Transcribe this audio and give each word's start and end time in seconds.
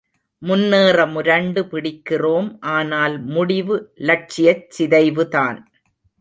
முன்னேற 0.41 1.05
முரண்டு 1.05 1.61
பிடிக்கிறோம், 1.63 2.47
ஆனால் 2.71 3.15
முடிவு 3.27 3.77
லட்சியச் 4.09 4.65
சிதைவுதான். 4.77 5.59